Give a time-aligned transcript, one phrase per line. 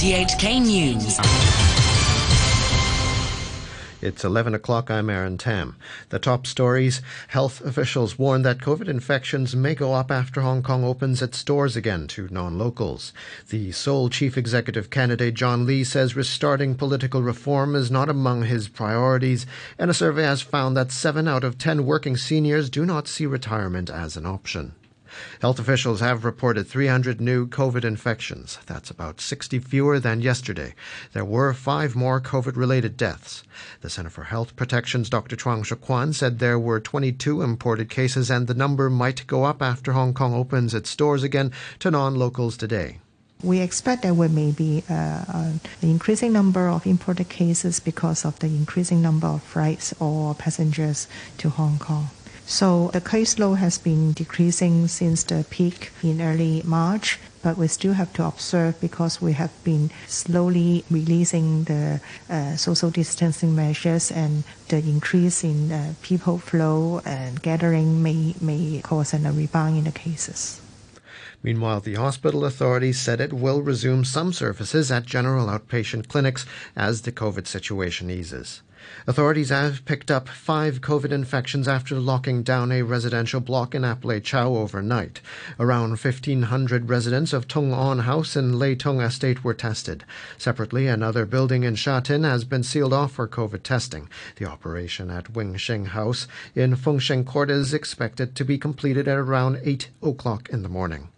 [0.00, 1.18] RTHK News.
[4.00, 4.90] It's 11 o'clock.
[4.90, 5.76] I'm Aaron Tam.
[6.08, 10.84] The top stories health officials warn that COVID infections may go up after Hong Kong
[10.84, 13.12] opens its doors again to non locals.
[13.50, 18.68] The sole chief executive candidate, John Lee, says restarting political reform is not among his
[18.68, 19.44] priorities,
[19.78, 23.26] and a survey has found that 7 out of 10 working seniors do not see
[23.26, 24.72] retirement as an option.
[25.40, 28.58] Health officials have reported 300 new COVID infections.
[28.66, 30.74] That's about 60 fewer than yesterday.
[31.12, 33.42] There were five more COVID related deaths.
[33.80, 35.36] The Center for Health Protection's Dr.
[35.36, 39.92] Chuang Shuk-kwan said there were 22 imported cases and the number might go up after
[39.92, 42.98] Hong Kong opens its doors again to non locals today.
[43.42, 48.48] We expect there will maybe uh, an increasing number of imported cases because of the
[48.48, 52.10] increasing number of flights or passengers to Hong Kong.
[52.50, 57.92] So the caseload has been decreasing since the peak in early March, but we still
[57.92, 64.42] have to observe because we have been slowly releasing the uh, social distancing measures and
[64.66, 69.92] the increase in uh, people flow and gathering may, may cause a rebound in the
[69.92, 70.60] cases.
[71.44, 77.02] Meanwhile, the hospital authorities said it will resume some services at general outpatient clinics as
[77.02, 78.62] the COVID situation eases.
[79.06, 84.04] Authorities have picked up five COVID infections after locking down a residential block in Ap
[84.04, 85.20] Lei Chau overnight.
[85.58, 90.04] Around 1,500 residents of Tung On House in Lei Tung Estate were tested.
[90.38, 94.08] Separately, another building in Sha Tin has been sealed off for COVID testing.
[94.36, 99.08] The operation at Wing Shing House in Fung Shing Court is expected to be completed
[99.08, 101.08] at around 8 o'clock in the morning.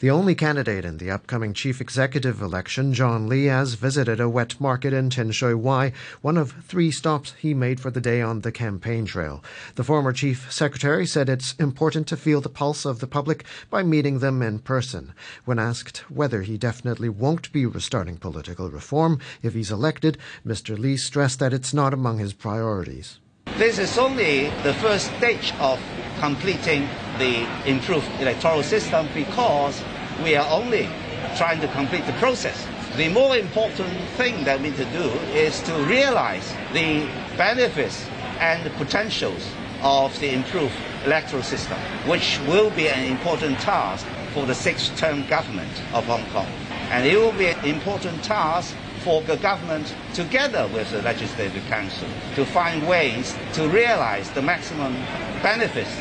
[0.00, 4.60] The only candidate in the upcoming chief executive election, John Lee, has visited a wet
[4.60, 8.40] market in Tin Shui Wai, one of three stops he made for the day on
[8.40, 9.42] the campaign trail.
[9.76, 13.82] The former chief secretary said it's important to feel the pulse of the public by
[13.82, 15.12] meeting them in person.
[15.44, 20.78] When asked whether he definitely won't be restarting political reform if he's elected, Mr.
[20.78, 23.18] Lee stressed that it's not among his priorities.
[23.56, 25.78] This is only the first stage of
[26.24, 29.82] completing the improved electoral system because
[30.22, 30.88] we are only
[31.36, 32.66] trying to complete the process.
[32.96, 38.06] The more important thing that we need to do is to realize the benefits
[38.40, 39.46] and the potentials
[39.82, 40.74] of the improved
[41.04, 41.76] electoral system,
[42.08, 46.48] which will be an important task for the sixth term government of Hong Kong.
[46.90, 52.08] And it will be an important task for the government together with the Legislative Council
[52.36, 54.94] to find ways to realize the maximum
[55.42, 55.94] benefits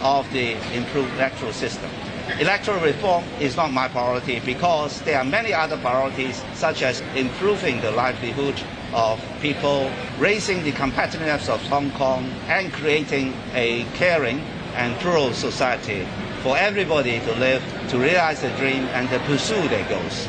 [0.00, 1.90] of the improved electoral system.
[2.40, 7.80] Electoral reform is not my priority because there are many other priorities such as improving
[7.80, 8.54] the livelihood
[8.92, 14.40] of people, raising the competitiveness of Hong Kong, and creating a caring
[14.74, 16.06] and plural society
[16.42, 20.28] for everybody to live, to realize their dream, and to pursue their goals.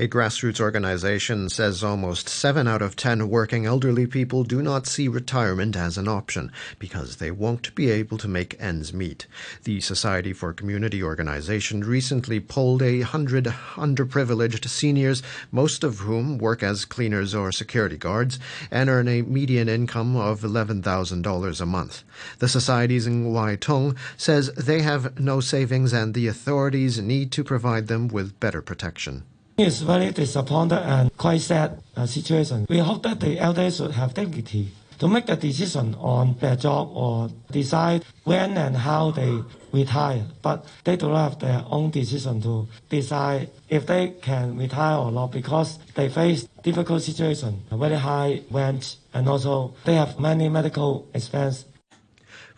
[0.00, 5.08] A grassroots organization says almost 7 out of 10 working elderly people do not see
[5.08, 9.26] retirement as an option because they won't be able to make ends meet.
[9.64, 15.20] The Society for Community Organization recently polled a hundred underprivileged seniors,
[15.50, 18.38] most of whom work as cleaners or security guards
[18.70, 22.04] and earn a median income of $11,000 a month.
[22.38, 27.42] The society's in Wai Tung says they have no savings and the authorities need to
[27.42, 29.24] provide them with better protection.
[29.60, 32.64] It's very disappointed and quite sad uh, situation.
[32.68, 34.68] We hope that the elders should have dignity
[35.00, 39.42] to make the decision on their job or decide when and how they
[39.72, 40.22] retire.
[40.42, 45.10] But they do not have their own decision to decide if they can retire or
[45.10, 51.08] not because they face difficult situation, very high rent, and also they have many medical
[51.12, 51.64] expense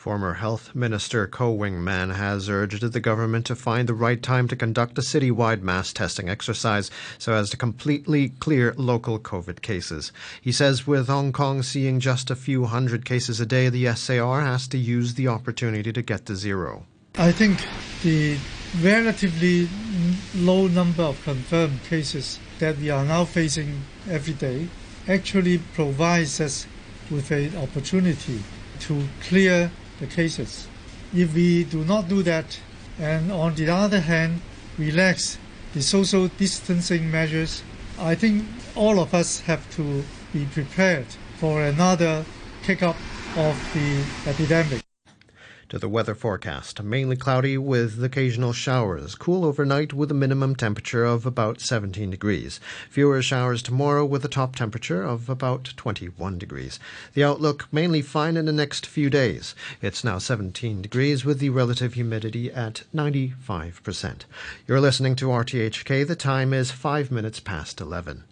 [0.01, 4.49] Former Health Minister Ko Wing Man has urged the government to find the right time
[4.49, 10.11] to conduct a citywide mass testing exercise so as to completely clear local COVID cases.
[10.41, 14.41] He says with Hong Kong seeing just a few hundred cases a day, the SAR
[14.41, 16.87] has to use the opportunity to get to zero.
[17.17, 17.63] I think
[18.03, 18.39] the
[18.81, 19.69] relatively
[20.35, 24.67] low number of confirmed cases that we are now facing every day
[25.07, 26.67] actually provides us
[27.11, 28.43] with an opportunity
[28.79, 30.67] to clear the cases.
[31.15, 32.59] If we do not do that,
[32.99, 34.41] and on the other hand,
[34.79, 35.39] relax
[35.75, 37.63] the social distancing measures,
[37.99, 38.45] I think
[38.75, 40.03] all of us have to
[40.33, 41.07] be prepared
[41.37, 42.25] for another
[42.63, 42.97] kick up
[43.37, 44.90] of the epidemic.
[45.71, 51.05] To the weather forecast mainly cloudy with occasional showers, cool overnight with a minimum temperature
[51.05, 52.59] of about 17 degrees.
[52.91, 56.81] Fewer showers tomorrow with a top temperature of about 21 degrees.
[57.15, 59.55] The outlook mainly fine in the next few days.
[59.81, 64.23] It's now 17 degrees with the relative humidity at 95%.
[64.67, 66.05] You're listening to RTHK.
[66.05, 68.25] The time is 5 minutes past 11.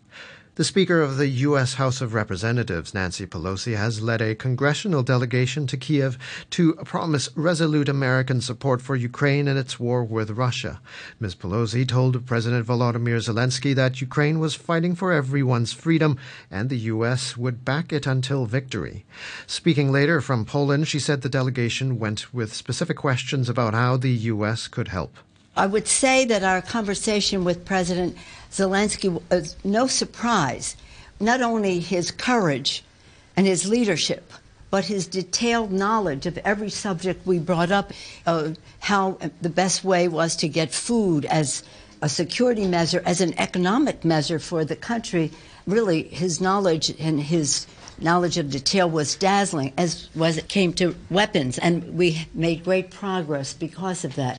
[0.58, 1.74] The Speaker of the U.S.
[1.74, 6.18] House of Representatives, Nancy Pelosi, has led a congressional delegation to Kiev
[6.50, 10.80] to promise resolute American support for Ukraine in its war with Russia.
[11.20, 11.36] Ms.
[11.36, 16.18] Pelosi told President Volodymyr Zelensky that Ukraine was fighting for everyone's freedom
[16.50, 17.36] and the U.S.
[17.36, 19.04] would back it until victory.
[19.46, 24.10] Speaking later from Poland, she said the delegation went with specific questions about how the
[24.10, 24.66] U.S.
[24.66, 25.18] could help.
[25.58, 28.16] I would say that our conversation with President
[28.52, 30.76] Zelensky was no surprise.
[31.20, 32.84] Not only his courage
[33.36, 34.32] and his leadership,
[34.70, 37.92] but his detailed knowledge of every subject we brought up,
[38.26, 38.50] uh,
[38.80, 41.62] how the best way was to get food as
[42.02, 45.30] a security measure, as an economic measure for the country.
[45.66, 47.66] Really, his knowledge and his
[48.00, 52.90] knowledge of detail was dazzling as was it came to weapons, and we made great
[52.90, 54.38] progress because of that.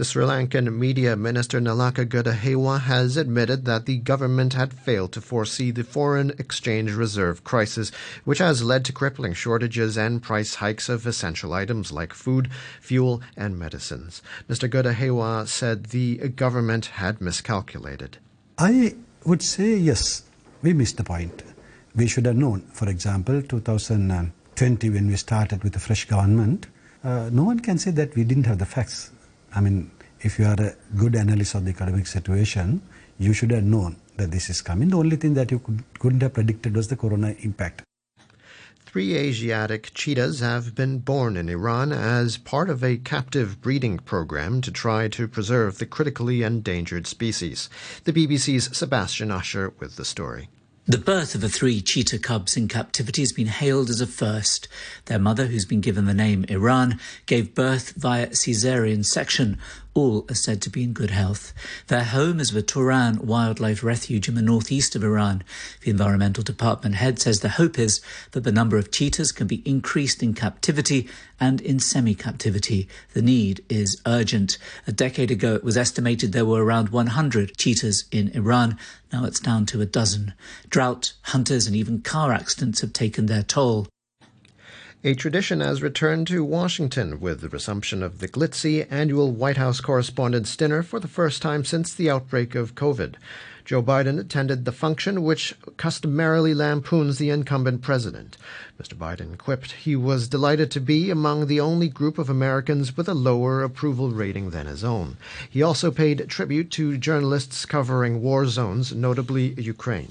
[0.00, 5.20] The Sri Lankan Media Minister Nalaka Godahewa has admitted that the government had failed to
[5.20, 7.92] foresee the foreign exchange reserve crisis,
[8.24, 12.48] which has led to crippling shortages and price hikes of essential items like food,
[12.80, 14.22] fuel, and medicines.
[14.48, 14.70] Mr.
[14.70, 18.16] Godahewa said the government had miscalculated.
[18.56, 18.94] I
[19.26, 20.22] would say yes,
[20.62, 21.42] we missed the point.
[21.94, 26.68] We should have known, for example, 2020 when we started with a fresh government,
[27.04, 29.10] uh, no one can say that we didn't have the facts
[29.54, 32.82] I mean, if you are a good analyst of the economic situation,
[33.18, 34.90] you should have known that this is coming.
[34.90, 37.82] The only thing that you could, couldn't have predicted was the corona impact.
[38.86, 44.60] Three Asiatic cheetahs have been born in Iran as part of a captive breeding program
[44.62, 47.70] to try to preserve the critically endangered species.
[48.02, 50.48] The BBC's Sebastian Usher with the story.
[50.90, 54.66] The birth of the three cheetah cubs in captivity has been hailed as a first.
[55.04, 59.60] Their mother, who's been given the name Iran, gave birth via caesarean section,
[59.94, 61.52] all are said to be in good health.
[61.88, 65.42] Their home is the Turan Wildlife Refuge in the northeast of Iran.
[65.82, 68.00] The Environmental Department head says the hope is
[68.32, 71.08] that the number of cheetahs can be increased in captivity
[71.38, 72.88] and in semi captivity.
[73.14, 74.58] The need is urgent.
[74.86, 78.78] A decade ago, it was estimated there were around 100 cheetahs in Iran.
[79.12, 80.34] Now it's down to a dozen.
[80.68, 83.88] Drought, hunters, and even car accidents have taken their toll.
[85.02, 89.80] A tradition has returned to Washington with the resumption of the glitzy annual White House
[89.80, 93.14] Correspondents' Dinner for the first time since the outbreak of COVID.
[93.64, 98.36] Joe Biden attended the function, which customarily lampoons the incumbent president.
[98.78, 98.92] Mr.
[98.92, 103.14] Biden quipped he was delighted to be among the only group of Americans with a
[103.14, 105.16] lower approval rating than his own.
[105.48, 110.10] He also paid tribute to journalists covering war zones, notably Ukraine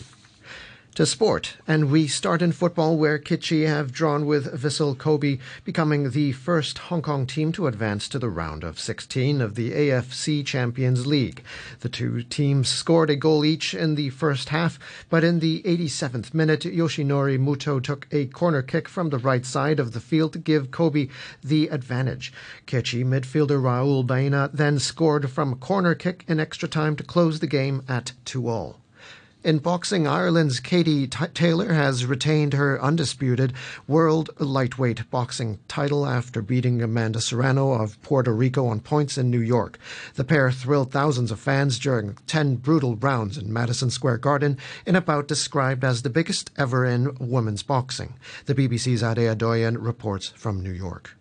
[1.00, 1.56] to sport.
[1.66, 6.78] And we start in football where Kitchee have drawn with Vissel Kobe, becoming the first
[6.78, 11.42] Hong Kong team to advance to the round of 16 of the AFC Champions League.
[11.80, 14.78] The two teams scored a goal each in the first half,
[15.10, 19.80] but in the 87th minute, Yoshinori Muto took a corner kick from the right side
[19.80, 21.08] of the field to give Kobe
[21.42, 22.34] the advantage.
[22.66, 27.40] Kitchee midfielder Raul Baena then scored from a corner kick in extra time to close
[27.40, 28.82] the game at 2 all.
[29.42, 33.54] In boxing, Ireland's Katie T- Taylor has retained her undisputed
[33.88, 39.40] world lightweight boxing title after beating Amanda Serrano of Puerto Rico on points in New
[39.40, 39.80] York.
[40.16, 44.98] The pair thrilled thousands of fans during 10 brutal rounds in Madison Square Garden in
[44.98, 48.16] a bout described as the biggest ever in women's boxing.
[48.46, 51.16] The BBC's Ade Adoyan reports from New York.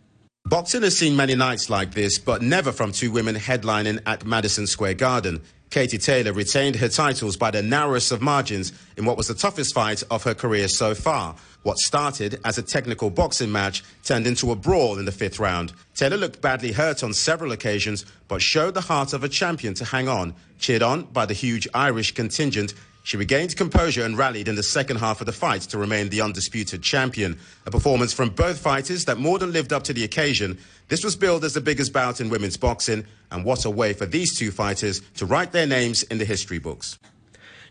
[0.44, 4.66] Boxing has seen many nights like this, but never from two women headlining at Madison
[4.66, 5.42] Square Garden.
[5.70, 9.74] Katie Taylor retained her titles by the narrowest of margins in what was the toughest
[9.74, 11.36] fight of her career so far.
[11.62, 15.74] What started as a technical boxing match turned into a brawl in the fifth round.
[15.94, 19.84] Taylor looked badly hurt on several occasions, but showed the heart of a champion to
[19.84, 20.34] hang on.
[20.58, 22.72] Cheered on by the huge Irish contingent,
[23.08, 26.20] she regained composure and rallied in the second half of the fight to remain the
[26.20, 27.38] undisputed champion.
[27.64, 30.58] A performance from both fighters that more than lived up to the occasion.
[30.88, 34.04] This was billed as the biggest bout in women's boxing, and what a way for
[34.04, 36.98] these two fighters to write their names in the history books.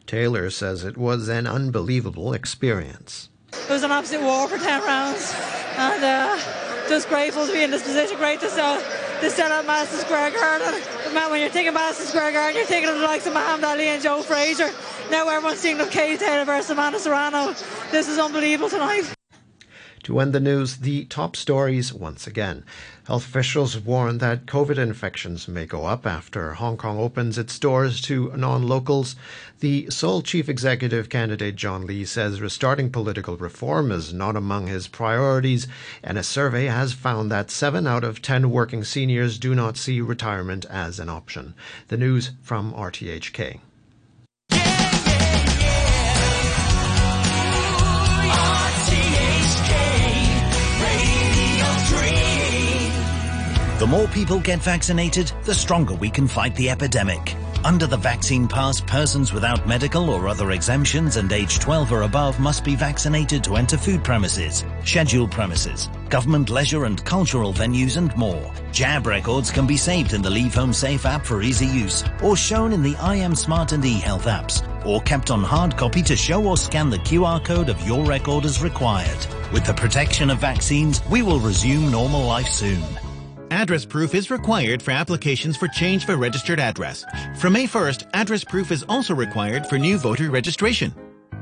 [0.08, 3.30] Taylor says it was an unbelievable experience.
[3.54, 5.36] It was an absolute war for 10 rounds,
[5.78, 6.40] and uh,
[6.90, 8.18] just grateful to be in this position.
[8.18, 8.82] Great to sell,
[9.22, 10.82] to sell at Madison Square Garden.
[11.14, 13.88] But when you're thinking Madison Square Garden, you're thinking of the likes of Muhammad Ali
[13.88, 14.72] and Joe Frazier.
[15.10, 17.54] Now everyone's thinking of Katie Taylor versus Amanda Serrano.
[17.92, 19.17] This is unbelievable tonight.
[20.08, 22.64] To end the news, the top stories once again.
[23.08, 28.00] Health officials warn that COVID infections may go up after Hong Kong opens its doors
[28.04, 29.18] to non locals.
[29.60, 34.88] The sole chief executive candidate, John Lee, says restarting political reform is not among his
[34.88, 35.68] priorities,
[36.02, 40.00] and a survey has found that 7 out of 10 working seniors do not see
[40.00, 41.54] retirement as an option.
[41.90, 43.60] The news from RTHK.
[53.80, 57.36] The more people get vaccinated, the stronger we can fight the epidemic.
[57.64, 62.40] Under the vaccine pass, persons without medical or other exemptions and age 12 or above
[62.40, 68.18] must be vaccinated to enter food premises, scheduled premises, government leisure and cultural venues and
[68.18, 68.52] more.
[68.72, 72.36] Jab records can be saved in the Leave Home Safe app for easy use or
[72.36, 76.44] shown in the IM Smart and eHealth apps or kept on hard copy to show
[76.44, 79.28] or scan the QR code of your record as required.
[79.54, 82.82] With the protection of vaccines, we will resume normal life soon.
[83.58, 87.04] Address proof is required for applications for change of registered address.
[87.38, 90.94] From May 1st, address proof is also required for new voter registration.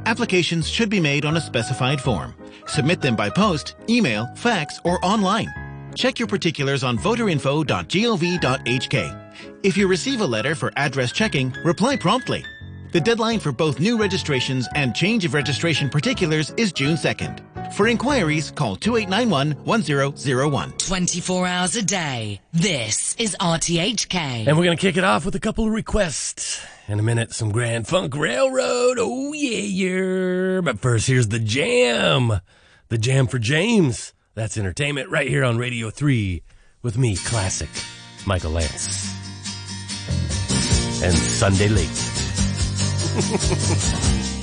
[0.06, 2.34] Applications should be made on a specified form.
[2.68, 5.54] Submit them by post, email, fax, or online.
[5.94, 9.32] Check your particulars on voterinfo.gov.hk.
[9.64, 12.46] If you receive a letter for address checking, reply promptly.
[12.94, 17.42] The deadline for both new registrations and change of registration particulars is June 2nd.
[17.76, 20.88] For inquiries, call 2891-1001.
[20.88, 22.40] 24 hours a day.
[22.54, 24.48] This is RTHK.
[24.48, 26.66] And we're going to kick it off with a couple of requests.
[26.88, 28.96] In a minute, some Grand Funk Railroad.
[28.98, 30.62] Oh, yeah, yeah.
[30.62, 32.40] But first, here's the jam.
[32.88, 34.14] The jam for James.
[34.36, 36.44] That's entertainment right here on Radio 3
[36.82, 37.68] with me, classic
[38.26, 39.14] Michael Lance.
[41.04, 41.92] And Sunday Late.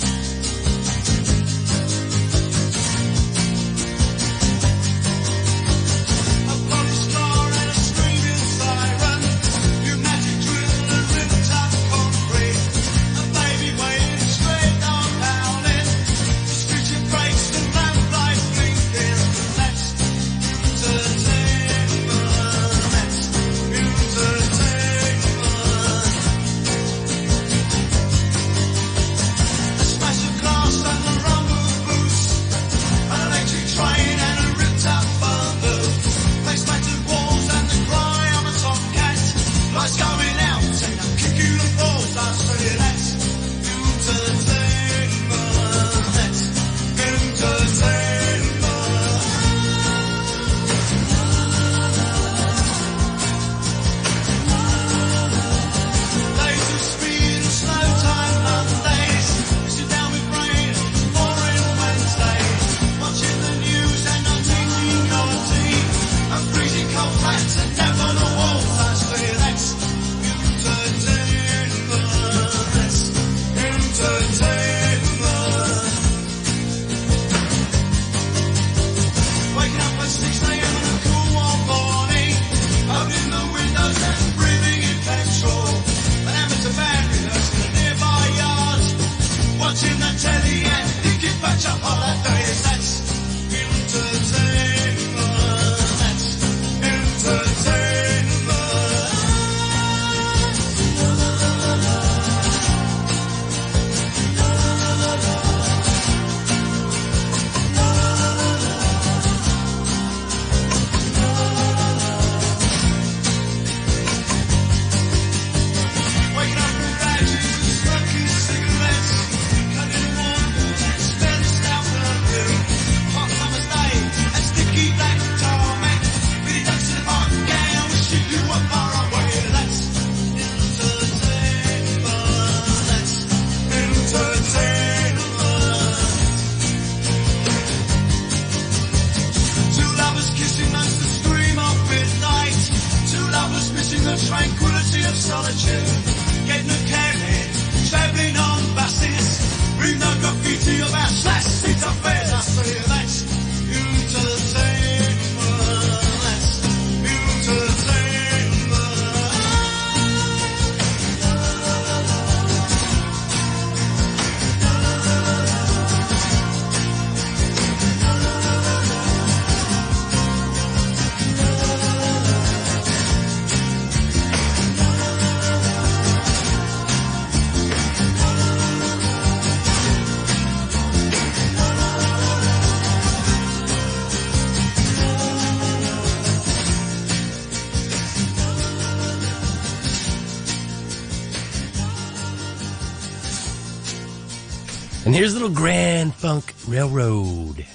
[195.12, 197.66] And here's little Grand Funk Railroad.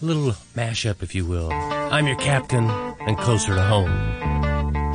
[0.00, 1.52] A little mashup, if you will.
[1.52, 4.45] I'm your captain and closer to home.